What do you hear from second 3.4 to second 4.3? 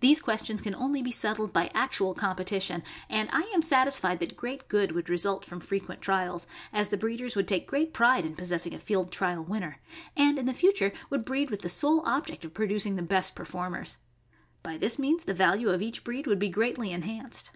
am satisfied